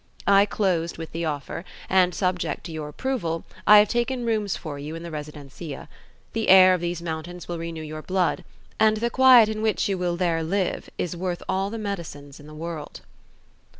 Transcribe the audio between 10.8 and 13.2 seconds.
is worth all the medicines in the world."